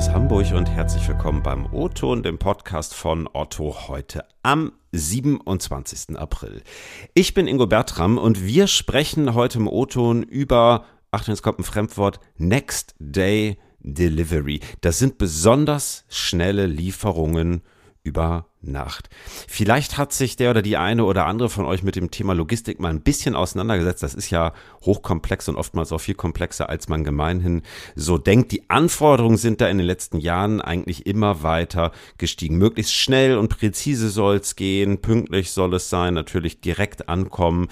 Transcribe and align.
aus 0.00 0.08
Hamburg 0.08 0.50
und 0.54 0.70
herzlich 0.70 1.06
willkommen 1.08 1.42
beim 1.42 1.66
O-Ton, 1.74 2.22
dem 2.22 2.38
Podcast 2.38 2.94
von 2.94 3.28
Otto 3.34 3.86
heute 3.88 4.24
am 4.42 4.72
27. 4.92 6.16
April. 6.16 6.62
Ich 7.12 7.34
bin 7.34 7.46
Ingo 7.46 7.66
Bertram 7.66 8.16
und 8.16 8.42
wir 8.42 8.66
sprechen 8.66 9.34
heute 9.34 9.58
im 9.58 9.68
O-Ton 9.68 10.22
über, 10.22 10.86
Achtung, 11.10 11.34
jetzt 11.34 11.42
kommt 11.42 11.58
ein 11.58 11.64
Fremdwort, 11.64 12.18
Next 12.38 12.94
Day 12.98 13.58
Delivery. 13.80 14.60
Das 14.80 14.98
sind 14.98 15.18
besonders 15.18 16.06
schnelle 16.08 16.64
Lieferungen 16.64 17.60
über 18.02 18.46
Nacht. 18.62 19.08
Vielleicht 19.48 19.96
hat 19.96 20.12
sich 20.12 20.36
der 20.36 20.50
oder 20.50 20.60
die 20.60 20.76
eine 20.76 21.04
oder 21.04 21.26
andere 21.26 21.48
von 21.48 21.64
euch 21.64 21.82
mit 21.82 21.96
dem 21.96 22.10
Thema 22.10 22.34
Logistik 22.34 22.78
mal 22.78 22.90
ein 22.90 23.00
bisschen 23.00 23.34
auseinandergesetzt. 23.34 24.02
Das 24.02 24.14
ist 24.14 24.30
ja 24.30 24.52
hochkomplex 24.84 25.48
und 25.48 25.56
oftmals 25.56 25.92
auch 25.92 26.00
viel 26.00 26.14
komplexer, 26.14 26.68
als 26.68 26.88
man 26.88 27.02
gemeinhin 27.02 27.62
so 27.94 28.18
denkt. 28.18 28.52
Die 28.52 28.68
Anforderungen 28.68 29.38
sind 29.38 29.60
da 29.62 29.68
in 29.68 29.78
den 29.78 29.86
letzten 29.86 30.18
Jahren 30.18 30.60
eigentlich 30.60 31.06
immer 31.06 31.42
weiter 31.42 31.92
gestiegen. 32.18 32.58
Möglichst 32.58 32.94
schnell 32.94 33.38
und 33.38 33.48
präzise 33.48 34.10
soll 34.10 34.36
es 34.36 34.56
gehen, 34.56 35.00
pünktlich 35.00 35.52
soll 35.52 35.74
es 35.74 35.88
sein, 35.88 36.12
natürlich 36.12 36.60
direkt 36.60 37.08
ankommen. 37.08 37.68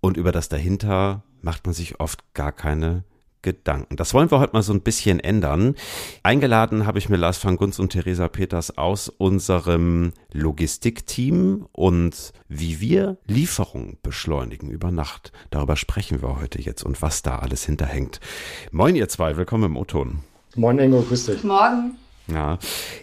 Und 0.00 0.18
über 0.18 0.30
das 0.30 0.50
dahinter 0.50 1.22
macht 1.40 1.64
man 1.64 1.74
sich 1.74 2.00
oft 2.00 2.34
gar 2.34 2.52
keine 2.52 3.04
Gedanken. 3.46 3.94
Das 3.94 4.12
wollen 4.12 4.28
wir 4.32 4.40
heute 4.40 4.54
mal 4.54 4.62
so 4.62 4.72
ein 4.72 4.80
bisschen 4.80 5.20
ändern. 5.20 5.76
Eingeladen 6.24 6.84
habe 6.84 6.98
ich 6.98 7.08
mir 7.08 7.16
Lars 7.16 7.44
van 7.44 7.56
Gunz 7.56 7.78
und 7.78 7.90
Theresa 7.90 8.26
Peters 8.26 8.76
aus 8.76 9.08
unserem 9.08 10.12
Logistikteam 10.32 11.68
und 11.70 12.32
wie 12.48 12.80
wir 12.80 13.18
Lieferungen 13.28 13.98
beschleunigen 14.02 14.68
über 14.68 14.90
Nacht. 14.90 15.30
Darüber 15.50 15.76
sprechen 15.76 16.22
wir 16.22 16.40
heute 16.40 16.60
jetzt 16.60 16.82
und 16.82 17.00
was 17.02 17.22
da 17.22 17.38
alles 17.38 17.64
hinterhängt. 17.64 18.18
Moin 18.72 18.96
ihr 18.96 19.08
zwei, 19.08 19.36
willkommen 19.36 19.66
im 19.66 19.76
O-Ton. 19.76 20.24
Moin 20.56 20.80
Ingo, 20.80 21.02
grüß 21.02 21.26
dich. 21.26 21.44
Morgen. 21.44 21.96
Ja, 22.28 22.58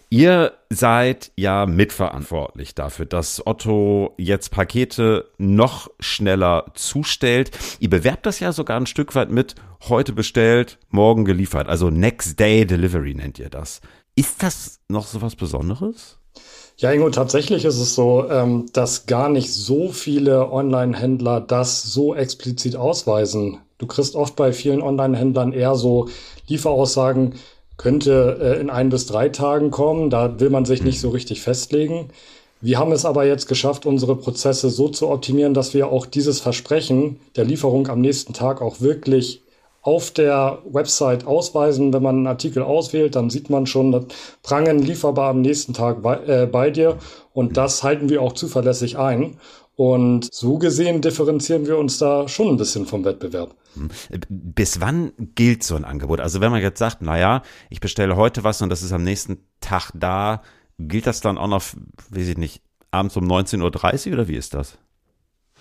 ihr 0.09 0.53
seid 0.69 1.31
ja 1.37 1.65
mitverantwortlich 1.65 2.75
dafür, 2.75 3.05
dass 3.05 3.45
Otto 3.45 4.13
jetzt 4.17 4.51
Pakete 4.51 5.29
noch 5.37 5.89
schneller 5.99 6.65
zustellt. 6.73 7.51
Ihr 7.79 7.89
bewerbt 7.89 8.25
das 8.25 8.39
ja 8.41 8.51
sogar 8.51 8.79
ein 8.79 8.85
Stück 8.85 9.15
weit 9.15 9.31
mit 9.31 9.55
heute 9.87 10.11
bestellt, 10.11 10.77
morgen 10.89 11.23
geliefert. 11.23 11.69
Also 11.69 11.89
Next 11.89 12.39
Day 12.39 12.65
Delivery 12.65 13.13
nennt 13.13 13.39
ihr 13.39 13.49
das. 13.49 13.79
Ist 14.15 14.43
das 14.43 14.79
noch 14.89 15.07
so 15.07 15.21
was 15.21 15.35
Besonderes? 15.35 16.19
Ja, 16.77 16.91
Ingo, 16.91 17.09
tatsächlich 17.09 17.65
ist 17.65 17.79
es 17.79 17.95
so, 17.95 18.29
ähm, 18.29 18.65
dass 18.73 19.05
gar 19.05 19.29
nicht 19.29 19.53
so 19.53 19.89
viele 19.89 20.51
Online-Händler 20.51 21.39
das 21.39 21.83
so 21.83 22.15
explizit 22.15 22.75
ausweisen. 22.75 23.59
Du 23.77 23.85
kriegst 23.87 24.15
oft 24.15 24.35
bei 24.35 24.53
vielen 24.53 24.81
Online-Händlern 24.81 25.53
eher 25.53 25.75
so 25.75 26.09
Lieferaussagen, 26.47 27.35
könnte 27.77 28.37
äh, 28.41 28.61
in 28.61 28.69
ein 28.69 28.89
bis 28.89 29.05
drei 29.05 29.29
Tagen 29.29 29.71
kommen. 29.71 30.09
Da 30.09 30.39
will 30.39 30.49
man 30.49 30.65
sich 30.65 30.83
nicht 30.83 30.99
so 30.99 31.09
richtig 31.09 31.41
festlegen. 31.41 32.09
Wir 32.61 32.79
haben 32.79 32.93
es 32.93 33.03
aber 33.03 33.25
jetzt 33.25 33.47
geschafft, 33.47 33.85
unsere 33.85 34.15
Prozesse 34.15 34.69
so 34.69 34.87
zu 34.87 35.09
optimieren, 35.09 35.53
dass 35.53 35.73
wir 35.73 35.89
auch 35.89 36.05
dieses 36.05 36.39
Versprechen 36.39 37.19
der 37.35 37.43
Lieferung 37.43 37.89
am 37.89 37.99
nächsten 37.99 38.33
Tag 38.33 38.61
auch 38.61 38.79
wirklich 38.79 39.42
auf 39.83 40.11
der 40.11 40.59
Website 40.65 41.27
ausweisen. 41.27 41.93
Wenn 41.93 42.01
man 42.01 42.15
einen 42.15 42.27
Artikel 42.27 42.63
auswählt, 42.63 43.15
dann 43.15 43.29
sieht 43.29 43.49
man 43.49 43.67
schon, 43.67 43.91
das 43.91 44.05
Prangen 44.41 44.79
lieferbar 44.79 45.29
am 45.29 45.41
nächsten 45.41 45.73
Tag 45.73 46.01
bei, 46.01 46.15
äh, 46.25 46.47
bei 46.47 46.71
dir. 46.71 46.97
Und 47.33 47.57
das 47.57 47.83
halten 47.83 48.09
wir 48.09 48.21
auch 48.21 48.33
zuverlässig 48.33 48.97
ein. 48.97 49.37
Und 49.75 50.33
so 50.33 50.57
gesehen 50.57 51.01
differenzieren 51.01 51.67
wir 51.67 51.77
uns 51.77 51.97
da 51.97 52.27
schon 52.27 52.47
ein 52.49 52.57
bisschen 52.57 52.85
vom 52.85 53.03
Wettbewerb. 53.03 53.55
Hm. 53.73 53.89
Bis 54.29 54.79
wann 54.79 55.11
gilt 55.35 55.63
so 55.63 55.75
ein 55.75 55.83
Angebot? 55.83 56.21
Also 56.21 56.41
wenn 56.41 56.51
man 56.51 56.61
jetzt 56.61 56.79
sagt, 56.79 57.01
naja, 57.01 57.41
ich 57.69 57.79
bestelle 57.79 58.15
heute 58.15 58.43
was 58.43 58.61
und 58.61 58.69
das 58.69 58.83
ist 58.83 58.93
am 58.93 59.03
nächsten 59.03 59.39
Tag 59.61 59.91
da, 59.95 60.43
gilt 60.77 61.07
das 61.07 61.21
dann 61.21 61.37
auch 61.37 61.47
noch, 61.47 61.63
weiß 62.09 62.27
ich 62.27 62.37
nicht, 62.37 62.61
abends 62.91 63.17
um 63.17 63.25
19.30 63.25 64.07
Uhr 64.07 64.13
oder 64.13 64.27
wie 64.27 64.35
ist 64.35 64.53
das? 64.53 64.77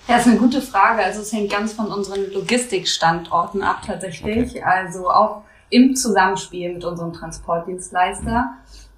Ja, 0.09 0.17
ist 0.17 0.27
eine 0.27 0.37
gute 0.37 0.61
Frage. 0.61 1.03
Also 1.03 1.21
es 1.21 1.33
hängt 1.33 1.51
ganz 1.51 1.73
von 1.73 1.87
unseren 1.87 2.33
Logistikstandorten 2.33 3.63
ab 3.63 3.83
tatsächlich. 3.87 4.51
Okay. 4.51 4.63
Also 4.63 5.09
auch 5.09 5.43
im 5.71 5.97
Zusammenspiel 5.97 6.75
mit 6.75 6.85
unserem 6.85 7.13
Transportdienstleister. 7.13 8.51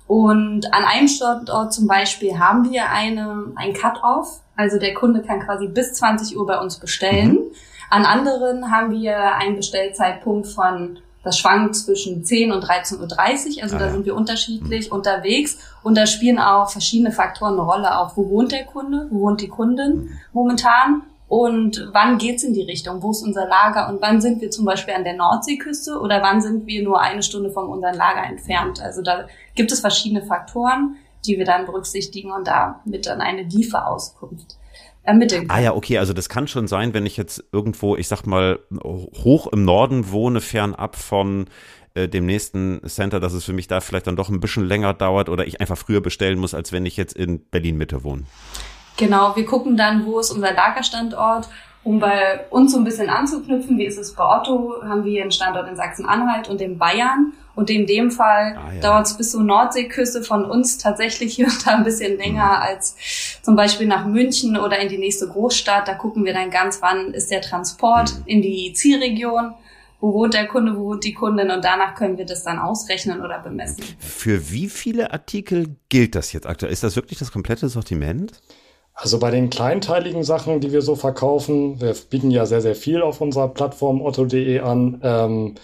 Und 0.07 0.73
an 0.73 0.85
einem 0.85 1.09
Standort 1.09 1.73
zum 1.73 1.87
Beispiel 1.87 2.39
haben 2.39 2.71
wir 2.71 2.91
eine, 2.91 3.53
ein 3.57 3.73
Cut-off. 3.73 4.41
Also 4.57 4.79
der 4.79 4.95
Kunde 4.95 5.23
kann 5.23 5.41
quasi 5.41 5.69
bis 5.69 5.95
20 5.95 6.37
Uhr 6.37 6.47
bei 6.47 6.59
uns 6.59 6.79
bestellen. 6.79 7.33
Mhm. 7.33 7.51
An 7.91 8.05
anderen 8.07 8.71
haben 8.71 8.91
wir 8.93 9.35
einen 9.37 9.57
Bestellzeitpunkt 9.57 10.47
von, 10.49 10.99
das 11.25 11.39
schwankt 11.39 11.75
zwischen 11.75 12.25
10 12.25 12.53
und 12.53 12.65
13.30 12.65 12.99
Uhr. 13.57 13.63
Also 13.63 13.77
ah, 13.77 13.79
da 13.79 13.87
ja. 13.87 13.93
sind 13.93 14.05
wir 14.05 14.15
unterschiedlich 14.15 14.91
mhm. 14.91 14.97
unterwegs. 14.97 15.59
Und 15.83 15.97
da 15.97 16.07
spielen 16.07 16.39
auch 16.39 16.71
verschiedene 16.71 17.13
Faktoren 17.13 17.55
eine 17.55 17.63
Rolle. 17.63 17.99
Auch 17.99 18.17
wo 18.17 18.29
wohnt 18.29 18.53
der 18.53 18.65
Kunde? 18.65 19.09
Wo 19.11 19.21
wohnt 19.21 19.41
die 19.41 19.49
Kundin 19.49 19.97
mhm. 19.97 20.11
momentan? 20.33 21.03
Und 21.27 21.89
wann 21.93 22.19
geht's 22.19 22.45
in 22.45 22.53
die 22.53 22.63
Richtung? 22.63 23.03
Wo 23.03 23.11
ist 23.11 23.23
unser 23.23 23.49
Lager? 23.49 23.89
Und 23.89 24.03
wann 24.03 24.21
sind 24.21 24.43
wir 24.43 24.51
zum 24.51 24.67
Beispiel 24.67 24.95
an 24.95 25.05
der 25.05 25.17
Nordseeküste? 25.17 25.99
Oder 25.99 26.23
wann 26.23 26.43
sind 26.43 26.67
wir 26.67 26.83
nur 26.83 27.01
eine 27.01 27.23
Stunde 27.23 27.51
von 27.51 27.67
unserem 27.69 27.97
Lager 27.97 28.25
entfernt? 28.25 28.81
Also 28.83 29.03
da 29.03 29.27
gibt 29.55 29.73
es 29.73 29.81
verschiedene 29.81 30.23
Faktoren, 30.23 30.97
die 31.25 31.39
wir 31.39 31.47
dann 31.47 31.65
berücksichtigen 31.65 32.31
und 32.31 32.47
damit 32.47 33.07
dann 33.07 33.23
eine 33.23 33.43
Lieferauskunft 33.43 34.57
ermitteln 35.05 35.49
Ah 35.49 35.61
ja, 35.61 35.75
okay, 35.75 35.99
also 35.99 36.13
das 36.13 36.29
kann 36.29 36.49
schon 36.49 36.67
sein, 36.67 36.95
wenn 36.95 37.07
ich 37.07 37.17
jetzt 37.17 37.45
irgendwo, 37.53 37.97
ich 37.97 38.09
sag 38.09 38.27
mal, 38.27 38.59
hoch 38.83 39.47
im 39.53 39.65
Norden 39.65 40.11
wohne, 40.11 40.41
fernab 40.41 40.97
von 40.97 41.47
äh, 41.95 42.09
dem 42.09 42.27
nächsten 42.27 42.81
Center, 42.87 43.21
dass 43.21 43.33
es 43.33 43.45
für 43.45 43.53
mich 43.53 43.69
da 43.69 43.81
vielleicht 43.81 44.07
dann 44.07 44.17
doch 44.17 44.29
ein 44.29 44.41
bisschen 44.41 44.67
länger 44.67 44.95
dauert 44.95 45.29
oder 45.29 45.47
ich 45.47 45.61
einfach 45.61 45.79
früher 45.79 46.01
bestellen 46.01 46.39
muss, 46.39 46.55
als 46.55 46.73
wenn 46.73 46.87
ich 46.87 46.97
jetzt 46.97 47.15
in 47.15 47.45
Berlin 47.51 47.77
Mitte 47.77 48.03
wohne. 48.03 48.25
Genau, 48.97 49.35
wir 49.37 49.45
gucken 49.45 49.77
dann, 49.77 50.07
wo 50.07 50.19
ist 50.19 50.31
unser 50.31 50.53
Lagerstandort 50.53 51.49
um 51.85 52.01
bei 52.01 52.47
uns 52.49 52.73
so 52.73 52.79
ein 52.79 52.85
bisschen 52.85 53.11
anzuknüpfen, 53.11 53.77
wie 53.79 53.85
ist 53.85 53.99
es 53.99 54.15
bei 54.15 54.25
Otto, 54.25 54.83
haben 54.83 55.05
wir 55.05 55.21
einen 55.21 55.31
Standort 55.31 55.69
in 55.69 55.77
Sachsen-Anhalt 55.77 56.49
und 56.49 56.61
in 56.61 56.79
Bayern. 56.79 57.35
Und 57.55 57.71
in 57.71 57.87
dem 57.87 58.11
Fall 58.11 58.57
ah, 58.57 58.73
ja. 58.73 58.81
dauert 58.81 59.07
es 59.07 59.17
bis 59.17 59.31
zur 59.31 59.45
Nordseeküste 59.45 60.23
von 60.23 60.45
uns 60.45 60.79
tatsächlich 60.79 61.35
hier 61.37 61.47
und 61.47 61.65
da 61.67 61.77
ein 61.77 61.85
bisschen 61.85 62.17
länger 62.17 62.47
mhm. 62.47 62.63
als 62.63 62.97
zum 63.43 63.55
Beispiel 63.55 63.87
nach 63.87 64.07
München 64.07 64.57
oder 64.57 64.79
in 64.79 64.89
die 64.89 64.99
nächste 64.99 65.29
Großstadt. 65.29 65.87
Da 65.87 65.95
gucken 65.95 66.25
wir 66.25 66.33
dann 66.33 66.51
ganz, 66.51 66.83
wann 66.83 67.13
ist 67.13 67.31
der 67.31 67.43
Transport 67.43 68.15
mhm. 68.19 68.23
in 68.27 68.43
die 68.43 68.73
Zielregion. 68.73 69.55
Wo 70.01 70.13
wohnt 70.13 70.35
der 70.35 70.47
Kunde, 70.47 70.77
wo 70.77 70.87
wohnt 70.87 71.05
die 71.05 71.15
Kundin 71.15 71.51
und 71.51 71.65
danach 71.65 71.95
können 71.95 72.19
wir 72.19 72.27
das 72.27 72.43
dann 72.43 72.59
ausrechnen 72.59 73.23
oder 73.23 73.39
bemessen. 73.39 73.83
Für 73.99 74.51
wie 74.51 74.69
viele 74.69 75.13
Artikel 75.13 75.77
gilt 75.89 76.15
das 76.15 76.35
jetzt 76.35 76.47
aktuell? 76.47 76.73
Ist 76.73 76.83
das 76.83 76.95
wirklich 76.97 77.19
das 77.19 77.33
komplette 77.33 77.71
Sortiment? 77.71 78.33
Also 78.95 79.19
bei 79.19 79.31
den 79.33 79.51
kleinteiligen 79.51 80.23
Sachen, 80.23 80.61
die 80.61 80.73
wir 80.73 80.81
so 80.81 80.95
verkaufen, 80.95 81.81
wir 81.81 81.95
bieten 82.11 82.31
ja 82.31 82.47
sehr, 82.47 82.61
sehr 82.61 82.77
viel 82.77 83.03
auf 83.03 83.21
unserer 83.21 83.49
Plattform 83.49 84.01
otto.de 84.01 84.61
an, 84.61 85.01
ähm, 85.03 85.55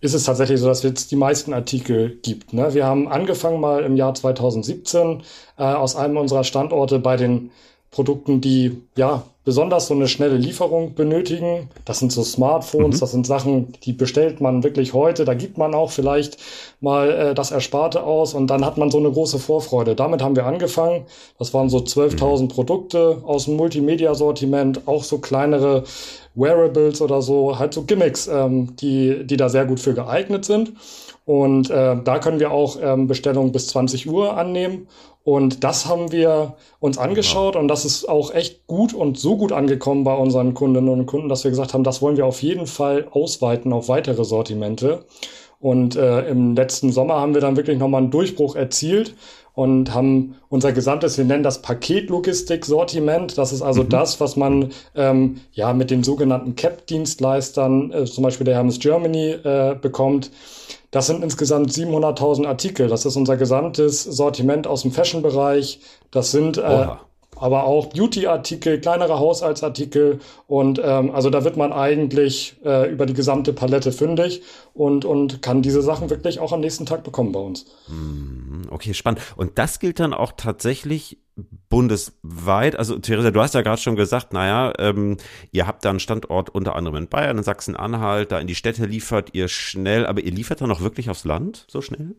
ist 0.00 0.14
es 0.14 0.24
tatsächlich 0.24 0.58
so, 0.60 0.66
dass 0.66 0.78
es 0.78 0.84
jetzt 0.84 1.12
die 1.12 1.16
meisten 1.16 1.52
Artikel 1.54 2.18
gibt. 2.22 2.52
Ne? 2.52 2.74
Wir 2.74 2.84
haben 2.84 3.06
angefangen 3.06 3.60
mal 3.60 3.84
im 3.84 3.96
Jahr 3.96 4.14
2017 4.14 5.22
äh, 5.58 5.62
aus 5.62 5.94
einem 5.94 6.16
unserer 6.16 6.42
Standorte 6.42 6.98
bei 6.98 7.16
den 7.16 7.52
Produkten, 7.92 8.40
die 8.40 8.82
ja 8.96 9.22
besonders 9.44 9.88
so 9.88 9.94
eine 9.94 10.08
schnelle 10.08 10.36
Lieferung 10.36 10.94
benötigen. 10.94 11.68
Das 11.84 11.98
sind 11.98 12.12
so 12.12 12.22
Smartphones, 12.22 12.96
mhm. 12.96 13.00
das 13.00 13.10
sind 13.12 13.26
Sachen, 13.26 13.72
die 13.84 13.92
bestellt 13.92 14.40
man 14.40 14.62
wirklich 14.62 14.92
heute. 14.92 15.24
Da 15.24 15.34
gibt 15.34 15.58
man 15.58 15.74
auch 15.74 15.90
vielleicht 15.90 16.38
mal 16.80 17.10
äh, 17.10 17.34
das 17.34 17.50
Ersparte 17.50 18.04
aus 18.04 18.34
und 18.34 18.46
dann 18.48 18.64
hat 18.64 18.78
man 18.78 18.90
so 18.90 18.98
eine 18.98 19.10
große 19.10 19.38
Vorfreude. 19.38 19.94
Damit 19.94 20.22
haben 20.22 20.36
wir 20.36 20.46
angefangen. 20.46 21.06
Das 21.38 21.52
waren 21.54 21.68
so 21.68 21.78
12.000 21.78 22.42
mhm. 22.42 22.48
Produkte 22.48 23.22
aus 23.24 23.46
dem 23.46 23.56
Multimedia-Sortiment, 23.56 24.86
auch 24.86 25.02
so 25.02 25.18
kleinere 25.18 25.84
Wearables 26.34 27.00
oder 27.00 27.22
so, 27.22 27.58
halt 27.58 27.74
so 27.74 27.82
Gimmicks, 27.82 28.26
ähm, 28.26 28.74
die, 28.76 29.26
die 29.26 29.36
da 29.36 29.48
sehr 29.48 29.66
gut 29.66 29.80
für 29.80 29.94
geeignet 29.94 30.44
sind. 30.44 30.72
Und 31.24 31.70
äh, 31.70 31.96
da 32.02 32.18
können 32.18 32.40
wir 32.40 32.50
auch 32.50 32.78
ähm, 32.82 33.06
Bestellungen 33.06 33.52
bis 33.52 33.68
20 33.68 34.08
Uhr 34.08 34.36
annehmen. 34.36 34.88
Und 35.24 35.62
das 35.62 35.86
haben 35.86 36.10
wir 36.10 36.54
uns 36.80 36.98
angeschaut 36.98 37.54
und 37.54 37.68
das 37.68 37.84
ist 37.84 38.08
auch 38.08 38.34
echt 38.34 38.66
gut 38.66 38.92
und 38.92 39.18
so 39.18 39.36
gut 39.36 39.52
angekommen 39.52 40.02
bei 40.02 40.14
unseren 40.14 40.52
Kundinnen 40.52 40.88
und 40.88 41.06
Kunden, 41.06 41.28
dass 41.28 41.44
wir 41.44 41.52
gesagt 41.52 41.74
haben, 41.74 41.84
das 41.84 42.02
wollen 42.02 42.16
wir 42.16 42.26
auf 42.26 42.42
jeden 42.42 42.66
Fall 42.66 43.06
ausweiten 43.12 43.72
auf 43.72 43.88
weitere 43.88 44.24
Sortimente. 44.24 45.04
Und 45.60 45.94
äh, 45.94 46.28
im 46.28 46.56
letzten 46.56 46.90
Sommer 46.90 47.20
haben 47.20 47.34
wir 47.34 47.40
dann 47.40 47.56
wirklich 47.56 47.78
nochmal 47.78 48.02
einen 48.02 48.10
Durchbruch 48.10 48.56
erzielt 48.56 49.14
und 49.54 49.92
haben 49.92 50.36
unser 50.48 50.72
gesamtes, 50.72 51.18
wir 51.18 51.24
nennen 51.24 51.42
das 51.42 51.62
Paketlogistik-Sortiment. 51.62 53.36
Das 53.36 53.52
ist 53.52 53.62
also 53.62 53.82
mhm. 53.82 53.88
das, 53.90 54.20
was 54.20 54.36
man 54.36 54.70
ähm, 54.94 55.40
ja 55.52 55.72
mit 55.72 55.90
den 55.90 56.02
sogenannten 56.04 56.56
CAP-Dienstleistern, 56.56 57.92
äh, 57.92 58.04
zum 58.04 58.24
Beispiel 58.24 58.44
der 58.44 58.54
Hermes 58.54 58.78
Germany, 58.78 59.32
äh, 59.32 59.76
bekommt. 59.80 60.30
Das 60.90 61.06
sind 61.06 61.22
insgesamt 61.22 61.70
700.000 61.70 62.46
Artikel. 62.46 62.88
Das 62.88 63.06
ist 63.06 63.16
unser 63.16 63.36
gesamtes 63.36 64.02
Sortiment 64.04 64.66
aus 64.66 64.82
dem 64.82 64.92
Fashion-Bereich. 64.92 65.80
Das 66.10 66.30
sind 66.30 66.58
äh, 66.58 66.86
aber 67.42 67.64
auch 67.64 67.86
Beauty-Artikel, 67.86 68.80
kleinere 68.80 69.18
Haushaltsartikel 69.18 70.20
und 70.46 70.80
ähm, 70.82 71.10
also 71.10 71.28
da 71.28 71.42
wird 71.42 71.56
man 71.56 71.72
eigentlich 71.72 72.54
äh, 72.64 72.88
über 72.88 73.04
die 73.04 73.14
gesamte 73.14 73.52
Palette 73.52 73.90
fündig 73.90 74.42
und, 74.74 75.04
und 75.04 75.42
kann 75.42 75.60
diese 75.60 75.82
Sachen 75.82 76.08
wirklich 76.08 76.38
auch 76.38 76.52
am 76.52 76.60
nächsten 76.60 76.86
Tag 76.86 77.02
bekommen 77.02 77.32
bei 77.32 77.40
uns. 77.40 77.66
Hm, 77.88 78.62
okay, 78.70 78.94
spannend. 78.94 79.22
Und 79.34 79.58
das 79.58 79.80
gilt 79.80 79.98
dann 79.98 80.14
auch 80.14 80.32
tatsächlich 80.36 81.18
bundesweit. 81.68 82.76
Also 82.76 83.00
Theresa, 83.00 83.32
du 83.32 83.40
hast 83.40 83.54
ja 83.54 83.62
gerade 83.62 83.82
schon 83.82 83.96
gesagt, 83.96 84.32
naja, 84.32 84.72
ähm, 84.78 85.16
ihr 85.50 85.66
habt 85.66 85.84
da 85.84 85.90
einen 85.90 85.98
Standort 85.98 86.48
unter 86.50 86.76
anderem 86.76 86.96
in 86.96 87.08
Bayern, 87.08 87.38
in 87.38 87.42
Sachsen-Anhalt, 87.42 88.30
da 88.30 88.38
in 88.38 88.46
die 88.46 88.54
Städte 88.54 88.86
liefert 88.86 89.30
ihr 89.32 89.48
schnell, 89.48 90.06
aber 90.06 90.20
ihr 90.20 90.30
liefert 90.30 90.60
dann 90.60 90.70
auch 90.70 90.80
wirklich 90.80 91.10
aufs 91.10 91.24
Land 91.24 91.64
so 91.68 91.80
schnell? 91.80 92.14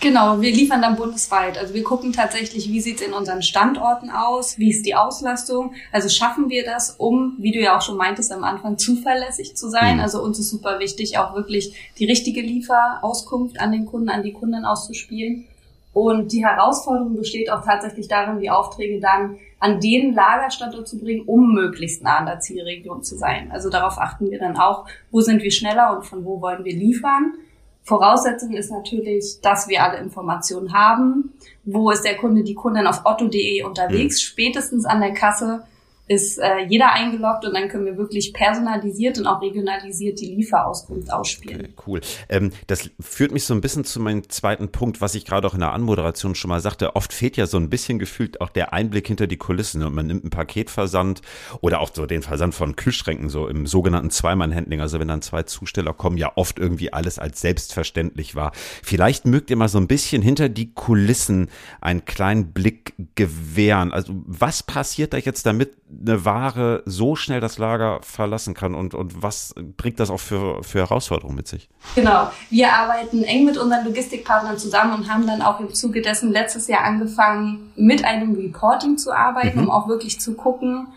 Genau, 0.00 0.40
wir 0.40 0.50
liefern 0.50 0.80
dann 0.80 0.96
bundesweit. 0.96 1.58
Also 1.58 1.74
wir 1.74 1.84
gucken 1.84 2.14
tatsächlich, 2.14 2.70
wie 2.70 2.80
sieht's 2.80 3.02
in 3.02 3.12
unseren 3.12 3.42
Standorten 3.42 4.08
aus, 4.08 4.58
wie 4.58 4.70
ist 4.70 4.86
die 4.86 4.94
Auslastung. 4.94 5.74
Also 5.92 6.08
schaffen 6.08 6.48
wir 6.48 6.64
das, 6.64 6.96
um, 6.96 7.36
wie 7.38 7.52
du 7.52 7.60
ja 7.60 7.76
auch 7.76 7.82
schon 7.82 7.98
meintest 7.98 8.32
am 8.32 8.42
Anfang, 8.42 8.78
zuverlässig 8.78 9.56
zu 9.56 9.68
sein. 9.68 9.96
Mhm. 9.96 10.02
Also 10.02 10.22
uns 10.22 10.38
ist 10.38 10.48
super 10.48 10.78
wichtig, 10.78 11.18
auch 11.18 11.34
wirklich 11.34 11.92
die 11.98 12.06
richtige 12.06 12.40
Lieferauskunft 12.40 13.60
an 13.60 13.72
den 13.72 13.84
Kunden, 13.84 14.08
an 14.08 14.22
die 14.22 14.32
Kunden 14.32 14.64
auszuspielen. 14.64 15.44
Und 15.92 16.32
die 16.32 16.46
Herausforderung 16.46 17.16
besteht 17.16 17.50
auch 17.52 17.64
tatsächlich 17.64 18.08
darin, 18.08 18.40
die 18.40 18.48
Aufträge 18.48 19.00
dann 19.00 19.36
an 19.58 19.80
den 19.80 20.14
Lagerstandort 20.14 20.88
zu 20.88 20.98
bringen, 20.98 21.24
um 21.26 21.52
möglichst 21.52 22.02
nah 22.02 22.18
an 22.18 22.26
der 22.26 22.40
Zielregion 22.40 23.02
zu 23.02 23.18
sein. 23.18 23.50
Also 23.50 23.68
darauf 23.68 23.98
achten 23.98 24.30
wir 24.30 24.38
dann 24.38 24.56
auch, 24.56 24.86
wo 25.10 25.20
sind 25.20 25.42
wir 25.42 25.50
schneller 25.50 25.94
und 25.94 26.06
von 26.06 26.24
wo 26.24 26.40
wollen 26.40 26.64
wir 26.64 26.74
liefern. 26.74 27.34
Voraussetzung 27.82 28.52
ist 28.52 28.70
natürlich, 28.70 29.40
dass 29.42 29.68
wir 29.68 29.82
alle 29.82 29.98
Informationen 29.98 30.72
haben. 30.72 31.32
Wo 31.64 31.90
ist 31.90 32.04
der 32.04 32.16
Kunde, 32.16 32.42
die 32.44 32.54
Kundin 32.54 32.86
auf 32.86 33.02
otto.de 33.04 33.62
unterwegs? 33.62 34.16
Mhm. 34.16 34.20
Spätestens 34.20 34.84
an 34.84 35.00
der 35.00 35.12
Kasse 35.12 35.64
ist 36.10 36.38
äh, 36.38 36.64
jeder 36.68 36.92
eingeloggt 36.92 37.44
und 37.44 37.54
dann 37.54 37.68
können 37.68 37.86
wir 37.86 37.96
wirklich 37.96 38.32
personalisiert 38.32 39.16
und 39.20 39.28
auch 39.28 39.40
regionalisiert 39.40 40.20
die 40.20 40.34
Lieferauskunft 40.34 41.12
ausspielen. 41.12 41.60
Okay, 41.60 41.74
cool. 41.86 42.00
Ähm, 42.28 42.50
das 42.66 42.90
führt 42.98 43.30
mich 43.30 43.44
so 43.44 43.54
ein 43.54 43.60
bisschen 43.60 43.84
zu 43.84 44.00
meinem 44.00 44.28
zweiten 44.28 44.72
Punkt, 44.72 45.00
was 45.00 45.14
ich 45.14 45.24
gerade 45.24 45.46
auch 45.46 45.54
in 45.54 45.60
der 45.60 45.72
Anmoderation 45.72 46.34
schon 46.34 46.48
mal 46.48 46.58
sagte. 46.58 46.96
Oft 46.96 47.12
fehlt 47.12 47.36
ja 47.36 47.46
so 47.46 47.58
ein 47.58 47.70
bisschen 47.70 48.00
gefühlt 48.00 48.40
auch 48.40 48.48
der 48.48 48.72
Einblick 48.72 49.06
hinter 49.06 49.28
die 49.28 49.36
Kulissen 49.36 49.84
und 49.84 49.94
man 49.94 50.08
nimmt 50.08 50.24
einen 50.24 50.30
Paketversand 50.30 51.22
oder 51.60 51.78
auch 51.78 51.90
so 51.94 52.06
den 52.06 52.22
Versand 52.22 52.56
von 52.56 52.74
Kühlschränken 52.74 53.28
so 53.28 53.46
im 53.46 53.68
sogenannten 53.68 54.10
Zweimann-Handling. 54.10 54.80
Also 54.80 54.98
wenn 54.98 55.06
dann 55.06 55.22
zwei 55.22 55.44
Zusteller 55.44 55.92
kommen, 55.92 56.16
ja 56.16 56.32
oft 56.34 56.58
irgendwie 56.58 56.92
alles 56.92 57.20
als 57.20 57.40
selbstverständlich 57.40 58.34
war. 58.34 58.50
Vielleicht 58.82 59.26
mögt 59.26 59.48
ihr 59.48 59.56
mal 59.56 59.68
so 59.68 59.78
ein 59.78 59.86
bisschen 59.86 60.22
hinter 60.22 60.48
die 60.48 60.74
Kulissen 60.74 61.50
einen 61.80 62.04
kleinen 62.04 62.52
Blick 62.52 62.94
gewähren. 63.14 63.92
Also 63.92 64.12
was 64.26 64.64
passiert 64.64 65.12
da 65.12 65.18
jetzt 65.18 65.46
damit? 65.46 65.76
Eine 66.00 66.24
Ware 66.24 66.82
so 66.86 67.14
schnell 67.14 67.40
das 67.40 67.58
Lager 67.58 68.00
verlassen 68.02 68.54
kann 68.54 68.74
und, 68.74 68.94
und 68.94 69.22
was 69.22 69.54
bringt 69.76 70.00
das 70.00 70.10
auch 70.10 70.20
für, 70.20 70.62
für 70.64 70.78
Herausforderungen 70.78 71.36
mit 71.36 71.46
sich? 71.46 71.68
Genau, 71.94 72.30
wir 72.48 72.72
arbeiten 72.72 73.22
eng 73.22 73.44
mit 73.44 73.58
unseren 73.58 73.84
Logistikpartnern 73.84 74.58
zusammen 74.58 74.94
und 74.94 75.12
haben 75.12 75.26
dann 75.26 75.42
auch 75.42 75.60
im 75.60 75.74
Zuge 75.74 76.00
dessen 76.00 76.32
letztes 76.32 76.68
Jahr 76.68 76.84
angefangen, 76.84 77.72
mit 77.76 78.04
einem 78.04 78.34
Reporting 78.34 78.96
zu 78.96 79.12
arbeiten, 79.12 79.58
mhm. 79.58 79.64
um 79.64 79.70
auch 79.70 79.88
wirklich 79.88 80.20
zu 80.20 80.34
gucken, 80.34 80.88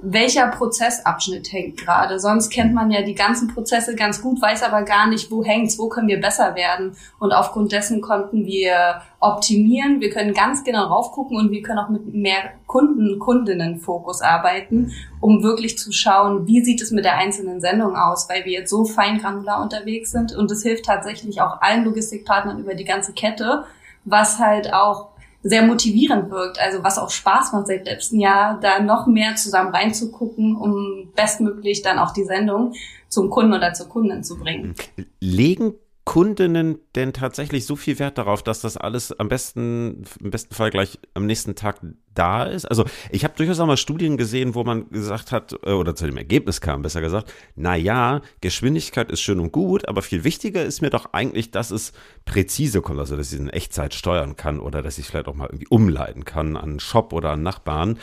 welcher 0.00 0.46
Prozessabschnitt 0.46 1.52
hängt 1.52 1.76
gerade. 1.76 2.20
Sonst 2.20 2.50
kennt 2.50 2.72
man 2.72 2.90
ja 2.90 3.02
die 3.02 3.16
ganzen 3.16 3.48
Prozesse 3.48 3.96
ganz 3.96 4.22
gut, 4.22 4.40
weiß 4.40 4.62
aber 4.62 4.82
gar 4.82 5.08
nicht, 5.08 5.30
wo 5.30 5.44
hängt's, 5.44 5.78
wo 5.78 5.88
können 5.88 6.06
wir 6.06 6.20
besser 6.20 6.54
werden. 6.54 6.96
Und 7.18 7.32
aufgrund 7.32 7.72
dessen 7.72 8.00
konnten 8.00 8.46
wir 8.46 9.02
optimieren. 9.18 10.00
Wir 10.00 10.10
können 10.10 10.34
ganz 10.34 10.62
genau 10.62 10.84
raufgucken 10.84 11.36
und 11.36 11.50
wir 11.50 11.62
können 11.62 11.80
auch 11.80 11.88
mit 11.88 12.14
mehr 12.14 12.52
Kunden, 12.66 13.18
Kundinnen-Fokus 13.18 14.22
arbeiten, 14.22 14.92
um 15.20 15.42
wirklich 15.42 15.76
zu 15.76 15.90
schauen, 15.90 16.46
wie 16.46 16.62
sieht 16.62 16.80
es 16.80 16.92
mit 16.92 17.04
der 17.04 17.16
einzelnen 17.16 17.60
Sendung 17.60 17.96
aus, 17.96 18.28
weil 18.28 18.44
wir 18.44 18.52
jetzt 18.52 18.70
so 18.70 18.84
fein 18.84 19.18
granular 19.18 19.60
unterwegs 19.60 20.12
sind. 20.12 20.32
Und 20.32 20.48
es 20.52 20.62
hilft 20.62 20.84
tatsächlich 20.84 21.40
auch 21.40 21.60
allen 21.60 21.84
Logistikpartnern 21.84 22.60
über 22.60 22.74
die 22.74 22.84
ganze 22.84 23.12
Kette, 23.12 23.64
was 24.04 24.38
halt 24.38 24.72
auch 24.72 25.08
sehr 25.42 25.62
motivierend 25.62 26.30
wirkt, 26.30 26.60
also 26.60 26.82
was 26.82 26.98
auch 26.98 27.10
Spaß 27.10 27.52
macht 27.52 27.68
seit 27.68 27.86
letztem 27.86 28.20
Jahr, 28.20 28.58
da 28.60 28.80
noch 28.80 29.06
mehr 29.06 29.36
zusammen 29.36 29.74
reinzugucken, 29.74 30.56
um 30.56 31.12
bestmöglich 31.14 31.82
dann 31.82 31.98
auch 31.98 32.12
die 32.12 32.24
Sendung 32.24 32.74
zum 33.08 33.30
Kunden 33.30 33.54
oder 33.54 33.72
zur 33.72 33.88
Kundin 33.88 34.24
zu 34.24 34.38
bringen. 34.38 34.74
Legen 35.20 35.74
Kundinnen 36.08 36.78
denn 36.94 37.12
tatsächlich 37.12 37.66
so 37.66 37.76
viel 37.76 37.98
Wert 37.98 38.16
darauf, 38.16 38.42
dass 38.42 38.62
das 38.62 38.78
alles 38.78 39.12
am 39.12 39.28
besten, 39.28 40.04
im 40.24 40.30
besten 40.30 40.54
Fall 40.54 40.70
gleich 40.70 40.98
am 41.12 41.26
nächsten 41.26 41.54
Tag 41.54 41.80
da 42.14 42.44
ist? 42.44 42.64
Also 42.64 42.86
ich 43.10 43.24
habe 43.24 43.34
durchaus 43.36 43.60
auch 43.60 43.66
mal 43.66 43.76
Studien 43.76 44.16
gesehen, 44.16 44.54
wo 44.54 44.64
man 44.64 44.88
gesagt 44.88 45.32
hat, 45.32 45.52
äh, 45.64 45.72
oder 45.72 45.94
zu 45.94 46.06
dem 46.06 46.16
Ergebnis 46.16 46.62
kam, 46.62 46.80
besser 46.80 47.02
gesagt, 47.02 47.30
na 47.56 47.76
ja, 47.76 48.22
Geschwindigkeit 48.40 49.10
ist 49.10 49.20
schön 49.20 49.38
und 49.38 49.52
gut, 49.52 49.86
aber 49.86 50.00
viel 50.00 50.24
wichtiger 50.24 50.64
ist 50.64 50.80
mir 50.80 50.88
doch 50.88 51.12
eigentlich, 51.12 51.50
dass 51.50 51.70
es 51.70 51.92
präzise 52.24 52.80
kommt, 52.80 53.00
also 53.00 53.14
dass 53.14 53.26
ich 53.26 53.34
es 53.34 53.40
in 53.40 53.50
Echtzeit 53.50 53.92
steuern 53.92 54.34
kann 54.34 54.60
oder 54.60 54.80
dass 54.80 54.96
ich 54.96 55.04
vielleicht 55.04 55.28
auch 55.28 55.34
mal 55.34 55.48
irgendwie 55.48 55.68
umleiten 55.68 56.24
kann 56.24 56.56
an 56.56 56.70
einen 56.70 56.80
Shop 56.80 57.12
oder 57.12 57.32
an 57.32 57.42
Nachbarn. 57.42 57.98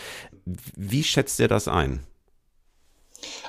Wie 0.46 1.04
schätzt 1.04 1.40
ihr 1.40 1.48
das 1.48 1.68
ein? 1.68 2.02